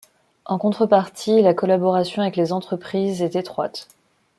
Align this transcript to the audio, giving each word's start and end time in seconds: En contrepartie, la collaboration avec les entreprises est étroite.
En 0.45 0.57
contrepartie, 0.57 1.43
la 1.43 1.53
collaboration 1.53 2.23
avec 2.23 2.35
les 2.35 2.51
entreprises 2.53 3.21
est 3.21 3.35
étroite. 3.35 3.87